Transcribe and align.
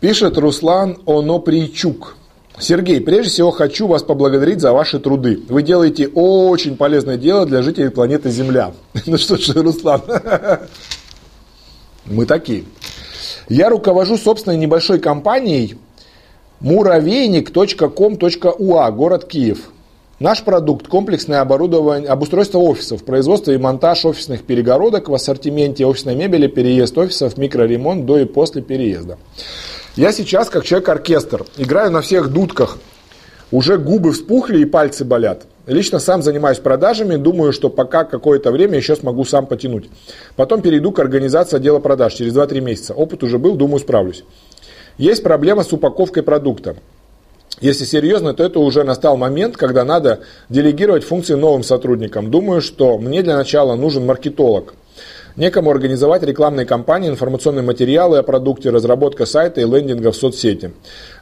Пишет 0.00 0.36
Руслан 0.38 0.96
Онопричук. 1.04 2.16
Сергей, 2.58 3.02
прежде 3.02 3.30
всего 3.30 3.50
хочу 3.50 3.86
вас 3.86 4.02
поблагодарить 4.02 4.60
за 4.60 4.72
ваши 4.72 4.98
труды. 4.98 5.42
Вы 5.48 5.62
делаете 5.62 6.08
очень 6.08 6.78
полезное 6.78 7.18
дело 7.18 7.44
для 7.44 7.60
жителей 7.60 7.90
планеты 7.90 8.30
Земля. 8.30 8.72
Ну 9.06 9.18
что 9.18 9.36
ж, 9.36 9.50
Руслан, 9.54 10.00
мы 12.06 12.24
такие. 12.24 12.64
Я 13.50 13.68
руковожу 13.68 14.16
собственной 14.16 14.56
небольшой 14.56 15.00
компанией 15.00 15.76
муравейник.com.уа, 16.60 18.90
город 18.90 19.26
Киев. 19.26 19.70
Наш 20.18 20.42
продукт– 20.44 20.88
комплексное 20.90 21.42
оборудование, 21.42 22.08
обустройство 22.08 22.56
офисов, 22.58 23.04
производство 23.04 23.52
и 23.52 23.58
монтаж 23.58 24.06
офисных 24.06 24.44
перегородок 24.44 25.10
в 25.10 25.14
ассортименте 25.14 25.84
офисной 25.86 26.14
мебели, 26.14 26.46
переезд 26.46 26.98
офисов, 26.98 27.38
микроремонт 27.38 28.04
до 28.06 28.18
и 28.18 28.26
после 28.26 28.60
переезда. 28.62 29.18
Я 30.00 30.12
сейчас, 30.12 30.48
как 30.48 30.64
человек-оркестр, 30.64 31.44
играю 31.58 31.90
на 31.90 32.00
всех 32.00 32.32
дудках. 32.32 32.78
Уже 33.52 33.76
губы 33.76 34.12
вспухли 34.12 34.60
и 34.60 34.64
пальцы 34.64 35.04
болят. 35.04 35.42
Лично 35.66 35.98
сам 35.98 36.22
занимаюсь 36.22 36.56
продажами, 36.56 37.16
думаю, 37.16 37.52
что 37.52 37.68
пока 37.68 38.04
какое-то 38.04 38.50
время 38.50 38.78
еще 38.78 38.96
смогу 38.96 39.26
сам 39.26 39.44
потянуть. 39.44 39.90
Потом 40.36 40.62
перейду 40.62 40.90
к 40.90 40.98
организации 41.00 41.58
отдела 41.58 41.80
продаж 41.80 42.14
через 42.14 42.32
2-3 42.32 42.60
месяца. 42.62 42.94
Опыт 42.94 43.22
уже 43.22 43.36
был, 43.36 43.56
думаю, 43.56 43.78
справлюсь. 43.78 44.24
Есть 44.96 45.22
проблема 45.22 45.64
с 45.64 45.72
упаковкой 45.74 46.22
продукта. 46.22 46.76
Если 47.60 47.84
серьезно, 47.84 48.32
то 48.32 48.42
это 48.42 48.58
уже 48.58 48.84
настал 48.84 49.18
момент, 49.18 49.58
когда 49.58 49.84
надо 49.84 50.20
делегировать 50.48 51.04
функции 51.04 51.34
новым 51.34 51.62
сотрудникам. 51.62 52.30
Думаю, 52.30 52.62
что 52.62 52.96
мне 52.96 53.22
для 53.22 53.36
начала 53.36 53.74
нужен 53.74 54.06
маркетолог. 54.06 54.72
Некому 55.40 55.70
организовать 55.70 56.22
рекламные 56.22 56.66
кампании, 56.66 57.08
информационные 57.08 57.62
материалы 57.62 58.18
о 58.18 58.22
продукте, 58.22 58.68
разработка 58.68 59.24
сайта 59.24 59.62
и 59.62 59.64
лендинга 59.64 60.12
в 60.12 60.14
соцсети. 60.14 60.72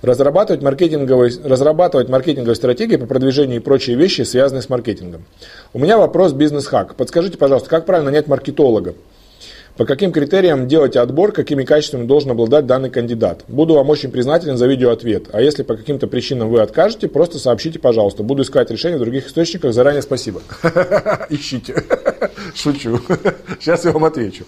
Разрабатывать 0.02 0.60
маркетинговые, 0.60 1.30
разрабатывать 1.44 2.08
маркетинговые 2.08 2.56
стратегии 2.56 2.97
по 2.97 3.06
продвижению 3.06 3.58
и 3.58 3.60
прочие 3.60 3.94
вещи, 3.94 4.22
связанные 4.22 4.62
с 4.62 4.69
маркетингом. 4.69 5.25
У 5.72 5.78
меня 5.78 5.98
вопрос 5.98 6.33
бизнес-хак. 6.33 6.97
Подскажите, 6.97 7.38
пожалуйста, 7.38 7.70
как 7.70 7.86
правильно 7.86 8.10
нанять 8.10 8.27
маркетолога? 8.27 8.94
По 9.79 9.84
каким 9.84 10.11
критериям 10.11 10.67
делать 10.67 10.97
отбор, 10.97 11.31
какими 11.31 11.62
качествами 11.62 12.05
должен 12.05 12.33
обладать 12.33 12.67
данный 12.67 12.91
кандидат? 12.91 13.45
Буду 13.47 13.75
вам 13.75 13.89
очень 13.91 14.11
признателен 14.11 14.57
за 14.57 14.67
видеоответ. 14.67 15.29
А 15.33 15.41
если 15.41 15.62
по 15.62 15.77
каким-то 15.77 16.09
причинам 16.09 16.48
вы 16.48 16.62
откажете, 16.62 17.07
просто 17.07 17.39
сообщите, 17.39 17.79
пожалуйста. 17.79 18.25
Буду 18.25 18.43
искать 18.43 18.73
решение 18.73 18.97
в 18.99 19.01
других 19.01 19.29
источниках. 19.29 19.73
Заранее 19.73 20.03
спасибо. 20.03 20.43
Ищите. 21.31 21.84
Шучу. 22.56 23.01
Сейчас 23.61 23.84
я 23.84 23.93
вам 23.93 24.05
отвечу. 24.05 24.47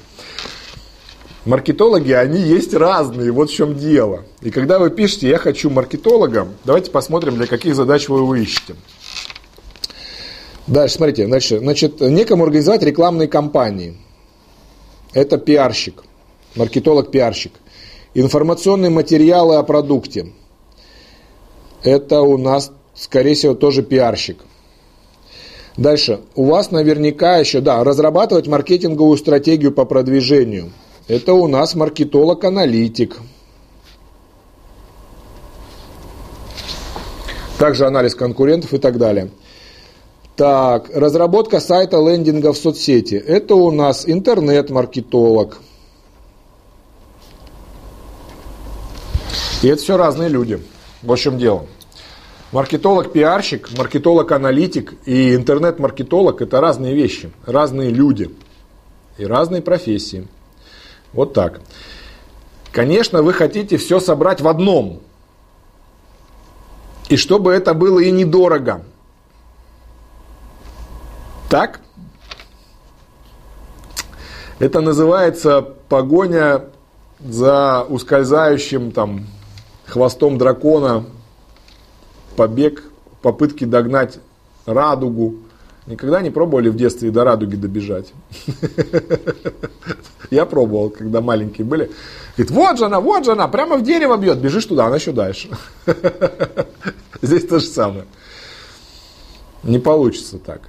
Маркетологи, 1.45 2.11
они 2.11 2.41
есть 2.41 2.75
разные, 2.75 3.31
вот 3.31 3.51
в 3.51 3.55
чем 3.55 3.78
дело. 3.78 4.25
И 4.42 4.51
когда 4.51 4.81
вы 4.81 4.91
пишете 4.91 5.28
«я 5.28 5.39
хочу 5.39 5.70
маркетолога», 5.70 6.48
давайте 6.64 6.91
посмотрим, 6.91 7.36
для 7.36 7.47
каких 7.47 7.77
задач 7.77 8.08
вы 8.08 8.19
его 8.19 8.34
ищете. 8.34 8.75
Дальше, 10.67 10.97
смотрите, 10.97 11.27
значит, 11.27 11.61
значит 11.61 12.01
некому 12.01 12.42
организовать 12.42 12.83
рекламные 12.83 13.28
кампании– 13.28 13.97
это 15.12 15.39
пиарщик, 15.39 16.05
маркетолог-пиарщик. 16.56 17.53
Информационные 18.14 18.91
материалы 18.91 19.56
о 19.56 19.62
продукте. 19.62 20.33
Это 21.83 22.22
у 22.22 22.36
нас, 22.36 22.72
скорее 22.94 23.34
всего, 23.34 23.55
тоже 23.55 23.83
пиарщик. 23.83 24.39
Дальше. 25.77 26.20
У 26.34 26.44
вас 26.44 26.70
наверняка 26.72 27.39
еще, 27.39 27.61
да, 27.61 27.83
разрабатывать 27.84 28.47
маркетинговую 28.47 29.17
стратегию 29.17 29.73
по 29.73 29.84
продвижению. 29.84 30.73
Это 31.08 31.33
у 31.33 31.46
нас 31.46 31.74
маркетолог-аналитик. 31.74 33.18
Также 37.58 37.86
анализ 37.86 38.14
конкурентов 38.14 38.73
и 38.74 38.79
так 38.79 38.98
далее. 38.98 39.30
Так, 40.40 40.89
разработка 40.95 41.61
сайта 41.61 41.98
лендинга 41.98 42.55
в 42.55 42.56
соцсети. 42.56 43.14
Это 43.14 43.55
у 43.55 43.70
нас 43.70 44.08
интернет-маркетолог. 44.08 45.58
И 49.62 49.68
это 49.68 49.83
все 49.83 49.98
разные 49.98 50.30
люди. 50.30 50.58
В 51.02 51.12
общем 51.12 51.36
дело. 51.36 51.67
Маркетолог-пиарщик, 52.52 53.68
маркетолог-аналитик 53.77 54.95
и 55.05 55.34
интернет-маркетолог– 55.34 56.40
это 56.40 56.58
разные 56.62 56.95
вещи, 56.95 57.30
разные 57.45 57.90
люди 57.90 58.34
и 59.18 59.27
разные 59.27 59.61
профессии. 59.61 60.27
Вот 61.12 61.34
так. 61.34 61.61
Конечно, 62.72 63.20
вы 63.20 63.34
хотите 63.34 63.77
все 63.77 64.01
собрать 64.01 64.40
в 64.40 64.48
одном. 64.48 65.02
И 67.11 67.18
чтобы 67.18 67.52
это 67.52 67.74
было 67.74 67.98
и 67.98 68.11
недорого. 68.11 68.86
Так? 71.50 71.80
Это 74.61 74.80
называется 74.80 75.62
погоня 75.88 76.66
за 77.18 77.83
ускользающим 77.83 78.92
там 78.92 79.27
хвостом 79.84 80.39
дракона, 80.39 81.05
побег, 82.36 82.84
попытки 83.20 83.64
догнать 83.64 84.20
радугу. 84.64 85.39
Никогда 85.86 86.20
не 86.20 86.30
пробовали 86.30 86.68
в 86.68 86.77
детстве 86.77 87.10
до 87.10 87.24
радуги 87.24 87.56
добежать? 87.56 88.12
Я 90.30 90.46
пробовал, 90.46 90.90
когда 90.90 91.20
маленькие 91.20 91.64
были. 91.64 91.90
Говорит, 92.36 92.50
вот 92.52 92.78
же 92.78 92.84
она, 92.84 93.00
вот 93.00 93.24
же 93.24 93.33
она, 93.33 93.48
прямо 93.48 93.77
в 93.77 93.83
дерево 93.83 94.16
бьет. 94.16 94.39
Бежишь 94.39 94.66
туда, 94.66 94.86
она 94.86 94.96
еще 94.96 95.10
дальше. 95.10 95.48
Здесь 97.22 97.44
то 97.44 97.58
же 97.58 97.66
самое. 97.66 98.05
Не 99.64 99.80
получится 99.80 100.39
так. 100.39 100.60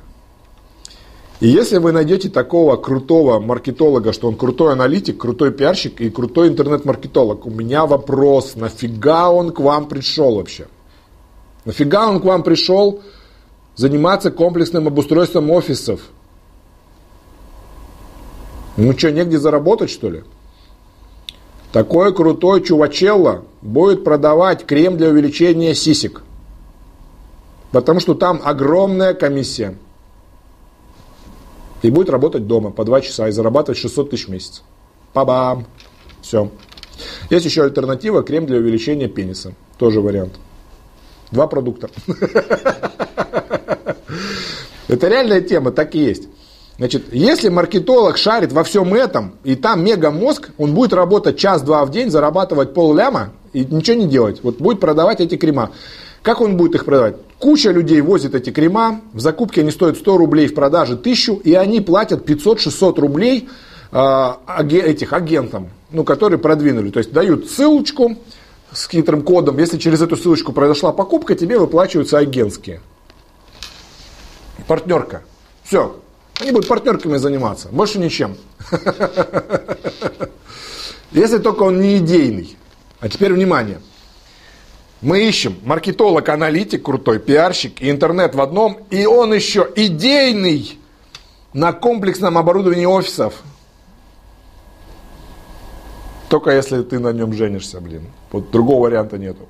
И 1.42 1.48
если 1.48 1.80
вы 1.80 1.92
найдете 1.92 2.30
такого 2.30 2.78
крутого 2.78 3.40
маркетолога, 3.40 4.14
что 4.14 4.28
он 4.28 4.36
крутой 4.36 4.74
аналитик, 4.74 5.18
крутой 5.18 5.52
пиарщик 5.52 6.00
и 6.00 6.12
крутой 6.12 6.50
интернет-маркетолог, 6.50 7.48
у 7.48 7.50
меня 7.50 7.88
вопрос, 7.88 8.56
нафига 8.56 9.32
он 9.32 9.52
к 9.52 9.60
вам 9.60 9.88
пришел 9.88 10.36
вообще? 10.36 10.68
Нафига 11.66 12.08
он 12.08 12.22
к 12.22 12.26
вам 12.26 12.44
пришел 12.44 13.02
заниматься 13.76 14.30
комплексным 14.30 14.86
обустройством 14.86 15.50
офисов? 15.50 16.02
Ну 18.78 18.96
что, 18.96 19.12
негде 19.12 19.40
заработать, 19.40 19.90
что 19.90 20.12
ли? 20.12 20.24
Такой 21.72 22.14
крутой 22.14 22.62
чувачелло 22.62 23.46
будет 23.64 24.04
продавать 24.04 24.68
крем 24.68 24.96
для 24.96 25.10
увеличения 25.10 25.74
сисек. 25.74 26.22
Потому 27.72 28.00
что 28.00 28.14
там 28.14 28.42
огромная 28.44 29.16
комиссия 29.16 29.76
и 31.82 31.90
будет 31.90 32.10
работать 32.10 32.48
дома 32.48 32.72
по 32.72 32.84
2 32.86 33.02
часа 33.02 33.28
и 33.28 33.32
зарабатывать 33.32 33.80
600 33.80 34.10
тысяч 34.10 34.28
в 34.28 34.32
месяц. 34.32 34.64
Па-бам! 35.14 35.66
Все. 36.22 36.50
Есть 37.30 37.46
еще 37.46 37.64
альтернатива, 37.64 38.24
крем 38.24 38.46
для 38.46 38.58
увеличения 38.58 39.08
пениса. 39.08 39.54
Тоже 39.78 40.02
вариант. 40.02 40.34
Два 41.32 41.48
продукта. 41.48 41.90
Это 44.88 45.08
реальная 45.08 45.42
тема, 45.42 45.72
так 45.72 45.96
и 45.96 46.00
есть. 46.00 46.28
Значит, 46.78 47.14
если 47.14 47.50
маркетолог 47.50 48.18
шарит 48.18 48.52
во 48.52 48.64
всем 48.64 48.94
этом, 48.94 49.36
и 49.44 49.56
там 49.56 49.84
мега 49.84 50.12
мозг, 50.12 50.50
он 50.58 50.74
будет 50.74 50.94
работать 50.94 51.38
час-два 51.38 51.86
в 51.86 51.92
день, 51.92 52.10
зарабатывать 52.10 52.74
пол 52.74 52.94
ляма 52.94 53.34
и 53.54 53.64
ничего 53.66 53.98
не 53.98 54.08
делать. 54.08 54.44
Вот 54.44 54.58
будет 54.58 54.80
продавать 54.80 55.22
эти 55.22 55.38
крема. 55.38 55.72
Как 56.22 56.42
он 56.42 56.58
будет 56.58 56.76
их 56.76 56.86
продавать? 56.86 57.16
Куча 57.42 57.72
людей 57.72 58.00
возит 58.02 58.36
эти 58.36 58.52
крема, 58.52 59.02
в 59.14 59.20
закупке 59.20 59.62
они 59.62 59.72
стоят 59.72 59.98
100 59.98 60.18
рублей, 60.18 60.46
в 60.46 60.54
продаже 60.54 60.94
1000, 60.94 61.34
и 61.44 61.56
они 61.56 61.82
платят 61.82 62.30
500-600 62.30 63.00
рублей 63.02 63.50
э, 63.92 64.34
этих 64.70 65.12
агентам, 65.12 65.70
ну, 65.90 66.04
которые 66.04 66.38
продвинули. 66.38 66.92
То 66.92 67.00
есть 67.00 67.12
дают 67.12 67.50
ссылочку 67.50 68.16
с 68.72 68.88
хитрым 68.88 69.24
кодом, 69.24 69.58
если 69.58 69.80
через 69.80 70.04
эту 70.04 70.18
ссылочку 70.18 70.54
произошла 70.54 70.92
покупка, 70.92 71.34
тебе 71.34 71.58
выплачиваются 71.58 72.20
агентские. 72.20 72.80
Партнерка. 74.68 75.24
Все. 75.64 76.00
Они 76.40 76.52
будут 76.52 76.68
партнерками 76.68 77.18
заниматься, 77.18 77.70
больше 77.72 77.98
ничем. 77.98 78.38
Если 81.12 81.40
только 81.40 81.64
он 81.64 81.82
не 81.82 81.98
идейный. 81.98 82.56
А 83.00 83.10
теперь 83.10 83.34
внимание– 83.34 83.80
мы 85.02 85.28
ищем 85.28 85.58
маркетолог, 85.64 86.30
аналитик 86.30 86.84
крутой, 86.84 87.20
пиарщик 87.20 87.82
и 87.82 87.90
интернет 87.90 88.36
в 88.36 88.42
одном, 88.42 88.78
и 88.92 89.06
он 89.06 89.34
еще 89.34 89.68
идейный 89.76 90.78
на 91.54 91.74
комплексном 91.74 92.38
оборудовании 92.38 92.86
офисов. 92.86 93.42
Только 96.30 96.52
если 96.52 96.84
ты 96.84 97.00
на 97.00 97.12
нем 97.12 97.34
женишься, 97.34 97.82
блин. 97.82 98.08
Вот 98.32 98.52
другого 98.52 98.84
варианта 98.84 99.18
нету. 99.18 99.50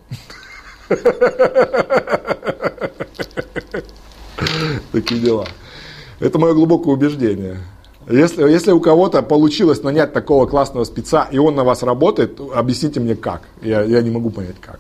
Такие 4.92 5.22
дела. 5.22 5.46
Это 6.20 6.40
мое 6.40 6.54
глубокое 6.54 6.96
убеждение. 6.96 7.60
Если, 8.10 8.50
если 8.50 8.72
у 8.72 8.80
кого-то 8.80 9.22
получилось 9.22 9.84
нанять 9.84 10.12
такого 10.12 10.48
классного 10.48 10.86
спеца, 10.86 11.28
и 11.30 11.38
он 11.38 11.56
на 11.56 11.64
вас 11.64 11.84
работает, 11.84 12.40
объясните 12.40 13.00
мне 13.00 13.16
как. 13.16 13.44
Я, 13.62 13.84
я 13.84 14.02
не 14.02 14.10
могу 14.10 14.32
понять 14.32 14.60
как. 14.60 14.80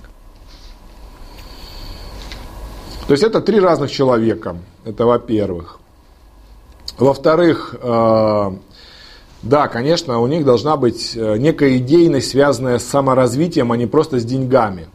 То 3.11 3.13
есть 3.13 3.25
это 3.25 3.41
три 3.41 3.59
разных 3.59 3.91
человека. 3.91 4.55
Это 4.85 5.05
во-первых. 5.05 5.79
Во-вторых, 6.97 7.75
э, 7.77 8.51
да, 9.41 9.67
конечно, 9.67 10.19
у 10.21 10.27
них 10.27 10.45
должна 10.45 10.77
быть 10.77 11.11
э, 11.17 11.35
некая 11.35 11.75
идейность, 11.75 12.29
связанная 12.29 12.79
с 12.79 12.85
саморазвитием, 12.85 13.69
а 13.73 13.75
не 13.75 13.85
просто 13.85 14.17
с 14.17 14.23
деньгами. 14.23 14.87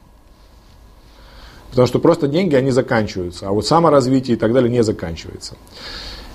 Потому 1.68 1.86
что 1.86 1.98
просто 1.98 2.26
деньги, 2.26 2.54
они 2.54 2.70
заканчиваются, 2.70 3.48
а 3.48 3.52
вот 3.52 3.66
саморазвитие 3.66 4.38
и 4.38 4.40
так 4.40 4.54
далее 4.54 4.70
не 4.70 4.82
заканчивается. 4.82 5.56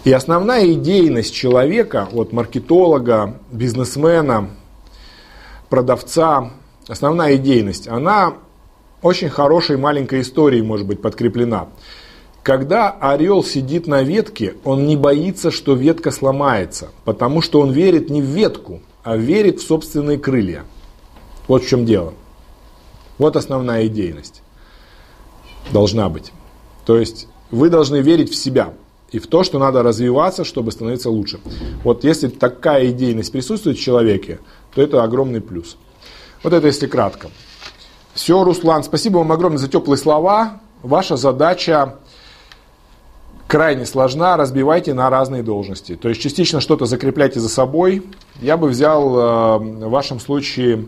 И 0.04 0.12
основная 0.12 0.72
идейность 0.74 1.34
человека, 1.34 2.08
вот 2.12 2.32
маркетолога, 2.32 3.40
бизнесмена, 3.52 4.52
продавца, 5.68 6.52
основная 6.88 7.38
идейность, 7.38 7.88
она 7.88 8.36
очень 9.02 9.30
хорошей 9.30 9.78
маленькой 9.78 10.22
историей 10.22 10.62
может 10.62 10.88
быть 10.88 11.02
подкреплена. 11.02 11.70
Когда 12.44 12.90
орел 12.90 13.44
сидит 13.44 13.88
на 13.88 14.02
ветке, 14.02 14.56
он 14.64 14.88
не 14.88 14.96
боится, 14.96 15.52
что 15.52 15.74
ветка 15.74 16.12
сломается, 16.12 16.90
потому 17.06 17.42
что 17.42 17.62
он 17.62 17.72
верит 17.72 18.10
не 18.10 18.22
в 18.22 18.26
ветку, 18.26 18.82
а 19.04 19.16
верит 19.16 19.60
в 19.60 19.68
собственные 19.68 20.18
крылья. 20.18 20.64
Вот 21.48 21.64
в 21.64 21.68
чем 21.68 21.86
дело. 21.86 22.14
Вот 23.18 23.36
основная 23.36 23.86
идейность. 23.86 24.42
Должна 25.72 26.10
быть. 26.10 26.32
То 26.86 26.98
есть 26.98 27.28
вы 27.52 27.70
должны 27.70 27.98
верить 27.98 28.32
в 28.32 28.36
себя 28.36 28.74
и 29.12 29.20
в 29.20 29.28
то, 29.28 29.44
что 29.44 29.60
надо 29.60 29.84
развиваться, 29.84 30.44
чтобы 30.44 30.72
становиться 30.72 31.10
лучше. 31.10 31.40
Вот 31.84 32.04
если 32.04 32.28
такая 32.30 32.90
идейность 32.90 33.32
присутствует 33.32 33.78
в 33.78 33.82
человеке, 33.82 34.40
то 34.74 34.82
это 34.82 35.04
огромный 35.04 35.42
плюс. 35.42 35.78
Вот 36.44 36.54
это 36.54 36.66
если 36.66 36.88
кратко. 36.88 37.30
Все, 38.22 38.44
Руслан, 38.44 38.84
спасибо 38.84 39.18
вам 39.18 39.32
огромное 39.32 39.58
за 39.58 39.68
теплые 39.68 39.98
слова. 39.98 40.60
Ваша 40.84 41.18
задача 41.18 41.96
крайне 43.48 43.88
сложна, 43.88 44.38
разбивайте 44.38 44.94
на 44.94 45.10
разные 45.10 45.42
должности. 45.42 45.96
То 45.96 46.08
есть 46.08 46.22
частично 46.22 46.62
что-то 46.62 46.86
закрепляйте 46.86 47.40
за 47.40 47.50
собой. 47.50 48.04
Я 48.40 48.58
бы 48.58 48.68
взял 48.70 49.10
э, 49.10 49.58
в 49.58 49.90
вашем 49.90 50.20
случае, 50.20 50.86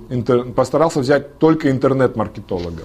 постарался 0.55 0.99
взять 0.99 1.39
только 1.39 1.71
интернет-маркетолога. 1.71 2.83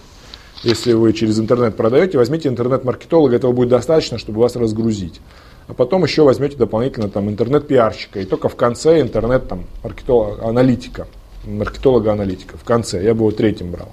Если 0.63 0.95
вы 0.95 1.13
через 1.13 1.39
интернет 1.39 1.77
продаете, 1.77 2.17
возьмите 2.17 2.49
интернет-маркетолога, 2.49 3.37
этого 3.37 3.53
будет 3.53 3.69
достаточно, 3.69 4.17
чтобы 4.17 4.41
вас 4.41 4.57
разгрузить. 4.57 5.21
А 5.67 5.75
потом 5.75 6.05
еще 6.05 6.23
возьмете 6.23 6.57
дополнительно 6.57 7.11
там 7.11 7.29
интернет-пиарщика. 7.29 8.21
И 8.21 8.25
только 8.25 8.49
в 8.49 8.57
конце 8.57 9.03
интернет 9.03 9.47
там 9.47 9.67
маркетолога-аналитика. 9.85 11.07
Маркетолога-аналитика. 11.45 12.57
В 12.57 12.65
конце. 12.65 13.05
Я 13.05 13.13
бы 13.13 13.27
его 13.27 13.31
третьим 13.31 13.73
брал. 13.73 13.91